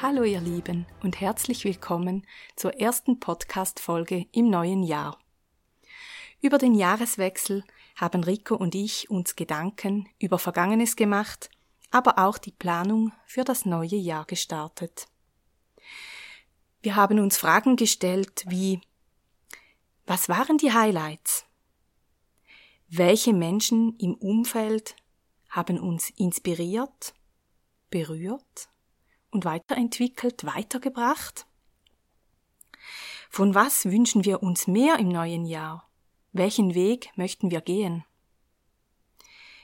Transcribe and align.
Hallo 0.00 0.22
ihr 0.22 0.40
Lieben 0.40 0.86
und 1.02 1.20
herzlich 1.20 1.64
willkommen 1.64 2.24
zur 2.54 2.78
ersten 2.78 3.18
Podcast-Folge 3.18 4.26
im 4.30 4.48
neuen 4.48 4.84
Jahr. 4.84 5.18
Über 6.40 6.56
den 6.58 6.76
Jahreswechsel 6.76 7.64
haben 7.96 8.22
Rico 8.22 8.54
und 8.54 8.76
ich 8.76 9.10
uns 9.10 9.34
Gedanken 9.34 10.08
über 10.20 10.38
Vergangenes 10.38 10.94
gemacht, 10.94 11.50
aber 11.90 12.20
auch 12.20 12.38
die 12.38 12.52
Planung 12.52 13.10
für 13.26 13.42
das 13.42 13.64
neue 13.66 13.96
Jahr 13.96 14.24
gestartet. 14.24 15.08
Wir 16.80 16.94
haben 16.94 17.18
uns 17.18 17.36
Fragen 17.36 17.74
gestellt 17.74 18.44
wie 18.46 18.80
Was 20.06 20.28
waren 20.28 20.58
die 20.58 20.72
Highlights? 20.72 21.44
Welche 22.86 23.32
Menschen 23.32 23.96
im 23.98 24.14
Umfeld 24.14 24.94
haben 25.48 25.80
uns 25.80 26.10
inspiriert, 26.10 27.14
berührt 27.90 28.68
und 29.30 29.44
weiterentwickelt, 29.44 30.44
weitergebracht? 30.44 31.46
Von 33.30 33.54
was 33.54 33.84
wünschen 33.84 34.24
wir 34.24 34.42
uns 34.42 34.66
mehr 34.66 34.98
im 34.98 35.08
neuen 35.08 35.44
Jahr? 35.44 35.88
Welchen 36.32 36.74
Weg 36.74 37.10
möchten 37.16 37.50
wir 37.50 37.60
gehen? 37.60 38.04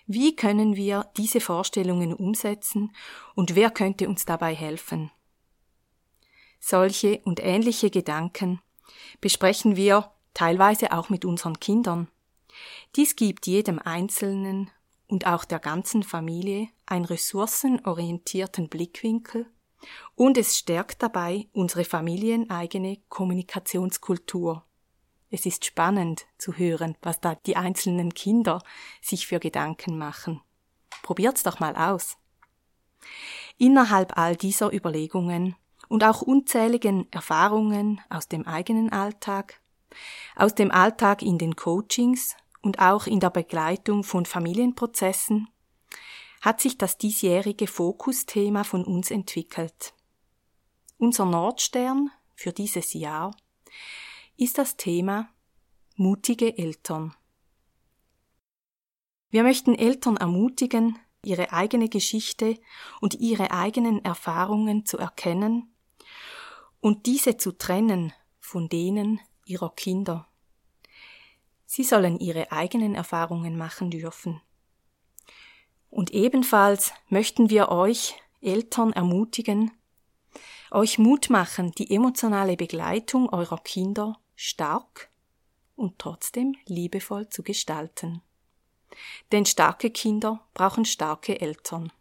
Wie 0.06 0.36
können 0.36 0.76
wir 0.76 1.10
diese 1.16 1.40
Vorstellungen 1.40 2.12
umsetzen 2.12 2.94
und 3.34 3.54
wer 3.54 3.70
könnte 3.70 4.08
uns 4.08 4.26
dabei 4.26 4.54
helfen? 4.54 5.10
Solche 6.60 7.20
und 7.24 7.40
ähnliche 7.40 7.90
Gedanken 7.90 8.60
besprechen 9.20 9.76
wir 9.76 10.12
teilweise 10.34 10.92
auch 10.92 11.08
mit 11.08 11.24
unseren 11.24 11.58
Kindern. 11.58 12.08
Dies 12.96 13.16
gibt 13.16 13.46
jedem 13.46 13.78
Einzelnen 13.78 14.70
und 15.06 15.26
auch 15.26 15.44
der 15.44 15.58
ganzen 15.58 16.02
Familie 16.02 16.68
einen 16.86 17.04
ressourcenorientierten 17.04 18.68
Blickwinkel 18.68 19.46
und 20.14 20.38
es 20.38 20.56
stärkt 20.56 21.02
dabei 21.02 21.48
unsere 21.52 21.84
familieneigene 21.84 22.98
Kommunikationskultur. 23.08 24.64
Es 25.30 25.46
ist 25.46 25.64
spannend 25.64 26.26
zu 26.38 26.52
hören, 26.54 26.96
was 27.02 27.20
da 27.20 27.34
die 27.34 27.56
einzelnen 27.56 28.14
Kinder 28.14 28.62
sich 29.02 29.26
für 29.26 29.40
Gedanken 29.40 29.98
machen. 29.98 30.40
Probiert's 31.02 31.42
doch 31.42 31.58
mal 31.58 31.74
aus. 31.74 32.16
Innerhalb 33.58 34.16
all 34.16 34.36
dieser 34.36 34.72
Überlegungen 34.72 35.56
und 35.88 36.04
auch 36.04 36.22
unzähligen 36.22 37.10
Erfahrungen 37.12 38.00
aus 38.08 38.28
dem 38.28 38.46
eigenen 38.46 38.92
Alltag, 38.92 39.60
aus 40.36 40.54
dem 40.54 40.70
Alltag 40.70 41.22
in 41.22 41.38
den 41.38 41.56
Coachings 41.56 42.36
und 42.62 42.78
auch 42.78 43.06
in 43.06 43.20
der 43.20 43.30
Begleitung 43.30 44.04
von 44.04 44.26
Familienprozessen 44.26 45.48
hat 46.44 46.60
sich 46.60 46.76
das 46.76 46.98
diesjährige 46.98 47.66
Fokusthema 47.66 48.64
von 48.64 48.84
uns 48.84 49.10
entwickelt. 49.10 49.94
Unser 50.98 51.24
Nordstern 51.24 52.10
für 52.34 52.52
dieses 52.52 52.92
Jahr 52.92 53.34
ist 54.36 54.58
das 54.58 54.76
Thema 54.76 55.30
mutige 55.96 56.58
Eltern. 56.58 57.14
Wir 59.30 59.42
möchten 59.42 59.74
Eltern 59.74 60.18
ermutigen, 60.18 60.98
ihre 61.24 61.50
eigene 61.50 61.88
Geschichte 61.88 62.60
und 63.00 63.14
ihre 63.14 63.50
eigenen 63.50 64.04
Erfahrungen 64.04 64.84
zu 64.84 64.98
erkennen 64.98 65.74
und 66.80 67.06
diese 67.06 67.38
zu 67.38 67.52
trennen 67.52 68.12
von 68.38 68.68
denen 68.68 69.18
ihrer 69.46 69.74
Kinder. 69.74 70.28
Sie 71.64 71.84
sollen 71.84 72.20
ihre 72.20 72.52
eigenen 72.52 72.94
Erfahrungen 72.94 73.56
machen 73.56 73.90
dürfen. 73.90 74.42
Und 75.94 76.10
ebenfalls 76.10 76.92
möchten 77.08 77.50
wir 77.50 77.68
euch 77.68 78.16
Eltern 78.40 78.92
ermutigen, 78.92 79.70
euch 80.72 80.98
Mut 80.98 81.30
machen, 81.30 81.70
die 81.70 81.94
emotionale 81.94 82.56
Begleitung 82.56 83.28
eurer 83.28 83.58
Kinder 83.58 84.18
stark 84.34 85.08
und 85.76 86.00
trotzdem 86.00 86.56
liebevoll 86.66 87.28
zu 87.28 87.44
gestalten. 87.44 88.22
Denn 89.30 89.46
starke 89.46 89.88
Kinder 89.88 90.44
brauchen 90.52 90.84
starke 90.84 91.40
Eltern. 91.40 91.92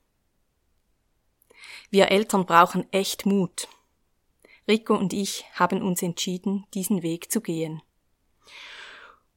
Wir 1.92 2.10
Eltern 2.10 2.48
brauchen 2.48 2.92
echt 2.92 3.28
Mut. 3.28 3.68
Rico 4.68 4.96
und 4.96 5.14
ich 5.14 5.46
haben 5.54 5.84
uns 5.84 6.02
entschieden, 6.02 6.66
diesen 6.74 7.04
Weg 7.04 7.32
zu 7.32 7.42
gehen. 7.42 7.84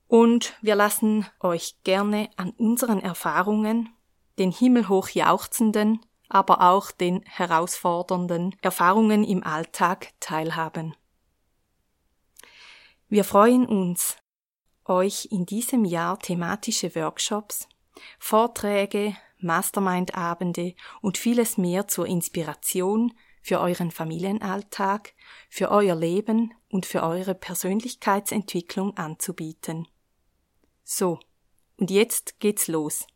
Und 0.08 0.56
wir 0.62 0.76
lassen 0.76 1.26
euch 1.40 1.76
gerne 1.84 2.30
an 2.36 2.52
unseren 2.52 3.00
Erfahrungen 3.00 3.90
den 4.38 4.50
himmelhoch 4.50 5.08
jauchzenden, 5.08 6.00
aber 6.28 6.60
auch 6.60 6.90
den 6.90 7.22
herausfordernden 7.22 8.56
Erfahrungen 8.62 9.24
im 9.24 9.44
Alltag 9.44 10.12
teilhaben. 10.20 10.94
Wir 13.08 13.24
freuen 13.24 13.66
uns, 13.66 14.16
euch 14.84 15.28
in 15.30 15.46
diesem 15.46 15.84
Jahr 15.84 16.18
thematische 16.18 16.94
Workshops, 16.94 17.68
Vorträge, 18.18 19.16
Mastermind-Abende 19.38 20.74
und 21.00 21.18
vieles 21.18 21.56
mehr 21.58 21.86
zur 21.88 22.06
Inspiration 22.06 23.12
für 23.42 23.60
euren 23.60 23.92
Familienalltag, 23.92 25.14
für 25.48 25.70
euer 25.70 25.94
Leben 25.94 26.52
und 26.68 26.84
für 26.84 27.02
eure 27.02 27.34
Persönlichkeitsentwicklung 27.34 28.96
anzubieten. 28.96 29.86
So, 30.82 31.20
und 31.76 31.90
jetzt 31.90 32.40
geht's 32.40 32.66
los. 32.66 33.06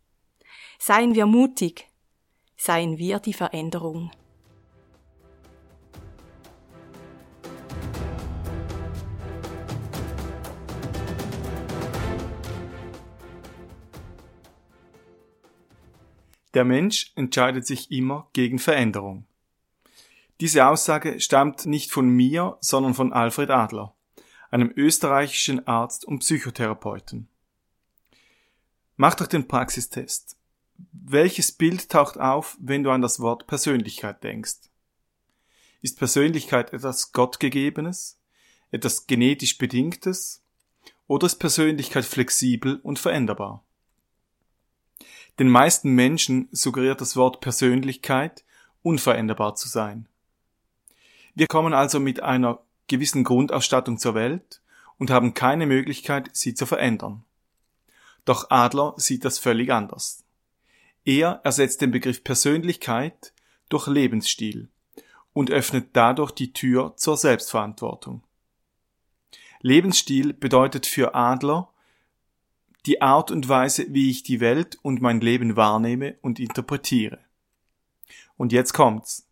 Seien 0.83 1.15
wir 1.15 1.27
mutig, 1.27 1.91
seien 2.57 2.97
wir 2.97 3.19
die 3.19 3.35
Veränderung. 3.35 4.11
Der 16.55 16.65
Mensch 16.65 17.12
entscheidet 17.15 17.67
sich 17.67 17.91
immer 17.91 18.31
gegen 18.33 18.59
Veränderung. 18.59 19.27
Diese 20.41 20.67
Aussage 20.67 21.21
stammt 21.21 21.67
nicht 21.67 21.93
von 21.93 22.09
mir, 22.09 22.57
sondern 22.62 22.95
von 22.95 23.12
Alfred 23.12 23.51
Adler, 23.51 23.95
einem 24.51 24.73
österreichischen 24.75 25.67
Arzt 25.67 26.07
und 26.07 26.21
Psychotherapeuten. 26.21 27.29
Mach 28.97 29.15
doch 29.15 29.27
den 29.27 29.47
Praxistest. 29.47 30.40
Welches 30.93 31.53
Bild 31.53 31.89
taucht 31.89 32.19
auf, 32.19 32.57
wenn 32.61 32.83
du 32.83 32.91
an 32.91 33.03
das 33.03 33.21
Wort 33.21 33.47
Persönlichkeit 33.47 34.23
denkst? 34.23 34.71
Ist 35.83 35.99
Persönlichkeit 35.99 36.73
etwas 36.73 37.13
Gottgegebenes, 37.13 38.19
etwas 38.71 39.07
genetisch 39.07 39.59
Bedingtes, 39.59 40.43
oder 41.07 41.27
ist 41.27 41.37
Persönlichkeit 41.37 42.05
flexibel 42.05 42.77
und 42.83 42.99
veränderbar? 42.99 43.65
Den 45.39 45.49
meisten 45.49 45.93
Menschen 45.93 46.49
suggeriert 46.53 47.01
das 47.01 47.17
Wort 47.17 47.41
Persönlichkeit, 47.41 48.45
unveränderbar 48.83 49.55
zu 49.57 49.69
sein. 49.69 50.07
Wir 51.35 51.47
kommen 51.47 51.75
also 51.75 51.99
mit 51.99 52.23
einer 52.23 52.61
gewissen 52.87 53.25
Grundausstattung 53.25 53.99
zur 53.99 54.15
Welt 54.15 54.61
und 54.99 55.11
haben 55.11 55.35
keine 55.35 55.67
Möglichkeit, 55.67 56.31
sie 56.33 56.55
zu 56.55 56.67
verändern. 56.67 57.25
Doch 58.25 58.50
Adler 58.50 58.94
sieht 58.97 59.25
das 59.25 59.38
völlig 59.38 59.73
anders. 59.73 60.25
Er 61.05 61.41
ersetzt 61.44 61.81
den 61.81 61.91
Begriff 61.91 62.23
Persönlichkeit 62.25 63.32
durch 63.69 63.87
Lebensstil 63.87 64.69
und 65.32 65.50
öffnet 65.50 65.91
dadurch 65.94 66.32
die 66.32 66.52
Tür 66.52 66.94
zur 66.97 67.17
Selbstverantwortung. 67.17 68.23
Lebensstil 69.62 70.32
bedeutet 70.32 70.87
für 70.87 71.14
Adler 71.14 71.73
die 72.87 73.02
Art 73.02 73.31
und 73.31 73.49
Weise, 73.49 73.87
wie 73.91 74.11
ich 74.11 74.23
die 74.23 74.41
Welt 74.41 74.79
und 74.82 75.02
mein 75.02 75.20
Leben 75.20 75.56
wahrnehme 75.56 76.17
und 76.23 76.41
interpretiere. 76.41 77.19
Und 78.37 78.52
jetzt 78.52 78.73
kommt's. 78.73 79.29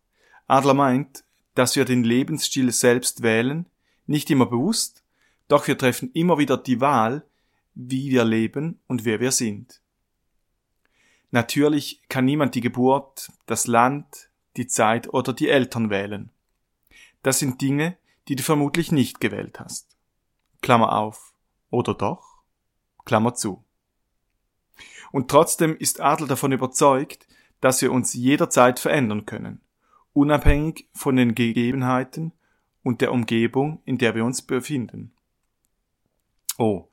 Adler 0.47 0.75
meint, 0.75 1.23
dass 1.55 1.75
wir 1.75 1.85
den 1.85 2.03
Lebensstil 2.03 2.71
selbst 2.71 3.23
wählen, 3.23 3.65
nicht 4.05 4.29
immer 4.29 4.45
bewusst, 4.45 5.03
doch 5.47 5.67
wir 5.67 5.77
treffen 5.77 6.11
immer 6.13 6.37
wieder 6.37 6.57
die 6.57 6.79
Wahl, 6.79 7.25
wie 7.73 8.11
wir 8.11 8.23
leben 8.23 8.79
und 8.87 9.05
wer 9.05 9.19
wir 9.19 9.31
sind. 9.31 9.81
Natürlich 11.31 12.01
kann 12.09 12.25
niemand 12.25 12.55
die 12.55 12.61
Geburt, 12.61 13.31
das 13.45 13.67
Land, 13.67 14.29
die 14.57 14.67
Zeit 14.67 15.13
oder 15.13 15.33
die 15.33 15.49
Eltern 15.49 15.89
wählen. 15.89 16.31
Das 17.21 17.39
sind 17.39 17.61
Dinge, 17.61 17.97
die 18.27 18.35
du 18.35 18.43
vermutlich 18.43 18.91
nicht 18.91 19.19
gewählt 19.19 19.59
hast. 19.59 19.97
Klammer 20.61 20.97
auf. 20.97 21.33
Oder 21.69 21.93
doch? 21.93 22.41
Klammer 23.05 23.35
zu. 23.35 23.63
Und 25.11 25.29
trotzdem 25.29 25.75
ist 25.77 26.01
Adler 26.01 26.27
davon 26.27 26.51
überzeugt, 26.51 27.27
dass 27.61 27.81
wir 27.81 27.91
uns 27.91 28.13
jederzeit 28.13 28.79
verändern 28.79 29.25
können, 29.25 29.61
unabhängig 30.13 30.87
von 30.93 31.15
den 31.15 31.35
Gegebenheiten 31.35 32.31
und 32.83 33.01
der 33.01 33.11
Umgebung, 33.11 33.81
in 33.85 33.97
der 33.97 34.15
wir 34.15 34.23
uns 34.23 34.41
befinden. 34.41 35.13
Oh, 36.57 36.87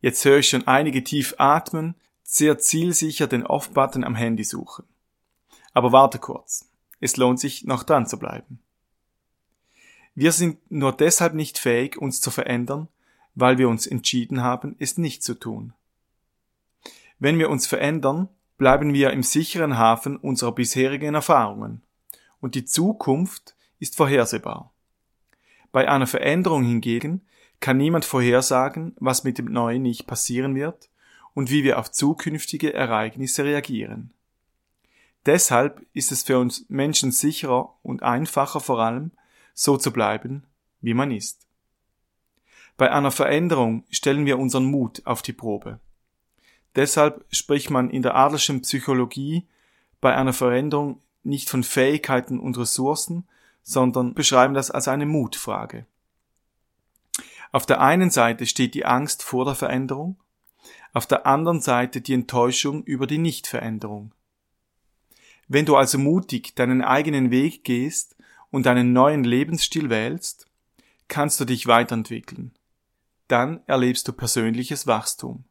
jetzt 0.00 0.24
höre 0.24 0.38
ich 0.38 0.48
schon 0.48 0.66
einige 0.66 1.04
tief 1.04 1.34
atmen, 1.38 1.94
sehr 2.30 2.58
zielsicher 2.58 3.26
den 3.26 3.46
Off-Button 3.46 4.04
am 4.04 4.14
Handy 4.14 4.44
suchen. 4.44 4.84
Aber 5.72 5.92
warte 5.92 6.18
kurz. 6.18 6.70
Es 7.00 7.16
lohnt 7.16 7.40
sich, 7.40 7.64
noch 7.64 7.84
dran 7.84 8.06
zu 8.06 8.18
bleiben. 8.18 8.58
Wir 10.14 10.32
sind 10.32 10.58
nur 10.70 10.92
deshalb 10.92 11.32
nicht 11.32 11.56
fähig, 11.56 11.96
uns 11.96 12.20
zu 12.20 12.30
verändern, 12.30 12.88
weil 13.34 13.56
wir 13.56 13.70
uns 13.70 13.86
entschieden 13.86 14.42
haben, 14.42 14.76
es 14.78 14.98
nicht 14.98 15.22
zu 15.22 15.32
tun. 15.36 15.72
Wenn 17.18 17.38
wir 17.38 17.48
uns 17.48 17.66
verändern, 17.66 18.28
bleiben 18.58 18.92
wir 18.92 19.10
im 19.12 19.22
sicheren 19.22 19.78
Hafen 19.78 20.18
unserer 20.18 20.52
bisherigen 20.52 21.14
Erfahrungen. 21.14 21.80
Und 22.40 22.54
die 22.54 22.66
Zukunft 22.66 23.56
ist 23.78 23.96
vorhersehbar. 23.96 24.74
Bei 25.72 25.88
einer 25.88 26.06
Veränderung 26.06 26.62
hingegen 26.62 27.22
kann 27.60 27.78
niemand 27.78 28.04
vorhersagen, 28.04 28.94
was 28.98 29.24
mit 29.24 29.38
dem 29.38 29.46
Neuen 29.46 29.80
nicht 29.80 30.06
passieren 30.06 30.54
wird 30.54 30.87
und 31.38 31.52
wie 31.52 31.62
wir 31.62 31.78
auf 31.78 31.92
zukünftige 31.92 32.74
Ereignisse 32.74 33.44
reagieren. 33.44 34.10
Deshalb 35.24 35.86
ist 35.92 36.10
es 36.10 36.24
für 36.24 36.36
uns 36.36 36.64
Menschen 36.68 37.12
sicherer 37.12 37.76
und 37.84 38.02
einfacher 38.02 38.58
vor 38.58 38.80
allem, 38.80 39.12
so 39.54 39.76
zu 39.76 39.92
bleiben, 39.92 40.42
wie 40.80 40.94
man 40.94 41.12
ist. 41.12 41.46
Bei 42.76 42.90
einer 42.90 43.12
Veränderung 43.12 43.84
stellen 43.88 44.26
wir 44.26 44.36
unseren 44.36 44.64
Mut 44.64 45.02
auf 45.06 45.22
die 45.22 45.32
Probe. 45.32 45.78
Deshalb 46.74 47.24
spricht 47.30 47.70
man 47.70 47.88
in 47.88 48.02
der 48.02 48.16
adlerschen 48.16 48.62
Psychologie 48.62 49.46
bei 50.00 50.16
einer 50.16 50.32
Veränderung 50.32 51.00
nicht 51.22 51.48
von 51.48 51.62
Fähigkeiten 51.62 52.40
und 52.40 52.58
Ressourcen, 52.58 53.28
sondern 53.62 54.12
beschreiben 54.12 54.54
das 54.54 54.72
als 54.72 54.88
eine 54.88 55.06
Mutfrage. 55.06 55.86
Auf 57.52 57.64
der 57.64 57.80
einen 57.80 58.10
Seite 58.10 58.44
steht 58.46 58.74
die 58.74 58.86
Angst 58.86 59.22
vor 59.22 59.44
der 59.44 59.54
Veränderung, 59.54 60.16
auf 60.92 61.06
der 61.06 61.26
anderen 61.26 61.60
Seite 61.60 62.00
die 62.00 62.14
Enttäuschung 62.14 62.82
über 62.84 63.06
die 63.06 63.18
Nichtveränderung. 63.18 64.14
Wenn 65.48 65.64
du 65.64 65.76
also 65.76 65.98
mutig 65.98 66.54
deinen 66.54 66.82
eigenen 66.82 67.30
Weg 67.30 67.64
gehst 67.64 68.16
und 68.50 68.66
einen 68.66 68.92
neuen 68.92 69.24
Lebensstil 69.24 69.90
wählst, 69.90 70.46
kannst 71.08 71.40
du 71.40 71.44
dich 71.44 71.66
weiterentwickeln. 71.66 72.52
Dann 73.28 73.62
erlebst 73.66 74.06
du 74.08 74.12
persönliches 74.12 74.86
Wachstum. 74.86 75.44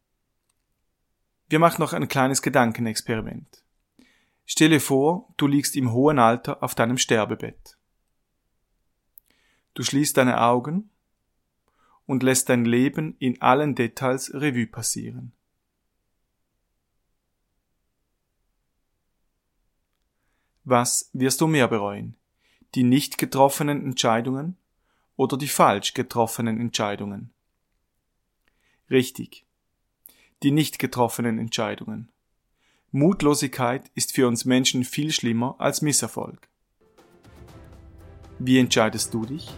Wir 1.50 1.60
machen 1.60 1.82
noch 1.82 1.94
ein 1.94 2.08
kleines 2.08 2.42
Gedankenexperiment. 2.42 3.64
Stelle 4.46 4.80
vor, 4.80 5.34
du 5.38 5.48
liegst 5.48 5.76
im 5.76 5.92
hohen 5.92 6.20
Alter 6.20 6.62
auf 6.64 6.76
deinem 6.76 6.98
Sterbebett. 6.98 7.78
Du 9.74 9.84
schließt 9.84 10.18
deine 10.18 10.42
Augen 10.42 10.90
und 12.08 12.24
lässt 12.24 12.50
dein 12.50 12.66
Leben 12.66 13.16
in 13.20 13.40
allen 13.42 13.76
Details 13.76 14.34
Revue 14.34 14.66
passieren. 14.66 15.34
Was 20.64 21.12
wirst 21.14 21.42
du 21.42 21.48
mehr 21.48 21.68
bereuen? 21.68 22.16
Die 22.74 22.84
nicht 22.84 23.20
getroffenen 23.20 23.86
Entscheidungen 23.86 24.58
oder 25.16 25.38
die 25.38 25.48
falsch 25.48 25.94
getroffenen 25.94 26.60
Entscheidungen? 26.60 27.32
Richtig 28.90 29.48
die 30.44 30.52
nicht 30.52 30.80
getroffenen 30.80 31.40
Entscheidungen. 31.40 32.10
Mutlosigkeit 32.92 33.90
ist 33.96 34.14
für 34.14 34.28
uns 34.28 34.46
Menschen 34.46 34.84
viel 34.84 35.12
schlimmer 35.12 35.56
als 35.60 35.82
Misserfolg. 35.82 36.48
Wie 38.40 38.60
entscheidest 38.60 39.14
du 39.14 39.26
dich? 39.26 39.50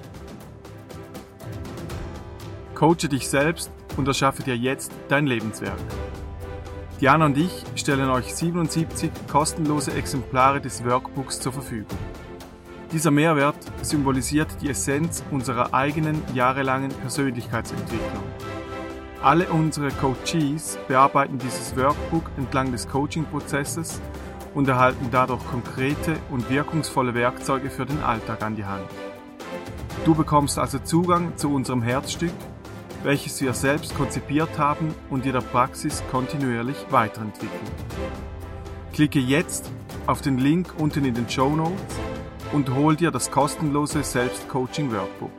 Coache 2.80 3.10
dich 3.10 3.28
selbst 3.28 3.70
und 3.98 4.08
erschaffe 4.08 4.42
dir 4.42 4.56
jetzt 4.56 4.94
dein 5.10 5.28
Lebenswerk. 5.28 5.78
Diana 7.02 7.26
und 7.26 7.38
ich 7.38 7.66
stellen 7.76 8.10
euch 8.10 8.34
77 8.34 9.12
kostenlose 9.30 9.92
Exemplare 9.92 10.62
des 10.62 10.86
Workbooks 10.86 11.42
zur 11.42 11.52
Verfügung. 11.52 11.98
Dieser 12.94 13.12
Mehrwert 13.12 13.58
symbolisiert 13.82 14.48
die 14.62 14.70
Essenz 14.70 15.26
unserer 15.30 15.74
eigenen 15.74 16.24
jahrelangen 16.34 16.92
Persönlichkeitsentwicklung. 16.92 18.24
Alle 19.22 19.50
unsere 19.50 19.90
Coaches 19.92 20.80
bearbeiten 20.88 21.38
dieses 21.38 21.76
Workbook 21.76 22.32
entlang 22.38 22.72
des 22.72 22.88
Coaching-Prozesses 22.88 24.00
und 24.56 24.70
erhalten 24.70 25.10
dadurch 25.12 25.46
konkrete 25.48 26.16
und 26.30 26.50
wirkungsvolle 26.50 27.14
Werkzeuge 27.14 27.70
für 27.70 27.86
den 27.86 28.02
Alltag 28.02 28.42
an 28.42 28.56
die 28.56 28.64
Hand. 28.64 28.86
Du 30.06 30.16
bekommst 30.16 30.58
also 30.58 30.80
Zugang 30.80 31.36
zu 31.36 31.54
unserem 31.54 31.82
Herzstück, 31.82 32.32
welches 33.04 33.42
wir 33.42 33.54
selbst 33.54 33.96
konzipiert 33.96 34.58
haben 34.58 34.94
und 35.10 35.26
in 35.26 35.34
der 35.34 35.42
Praxis 35.42 36.04
kontinuierlich 36.12 36.78
weiterentwickeln. 36.90 37.72
Klicke 38.94 39.20
jetzt 39.20 39.72
auf 40.08 40.22
den 40.22 40.38
Link 40.38 40.74
unten 40.78 41.06
in 41.06 41.14
den 41.14 41.30
Show 41.30 41.56
Notes 41.56 41.96
und 42.52 42.74
hol 42.74 42.96
dir 42.96 43.12
das 43.12 43.32
kostenlose 43.32 44.04
Selbstcoaching 44.04 44.92
Workbook. 44.92 45.32